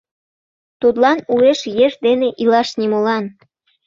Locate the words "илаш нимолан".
2.41-3.23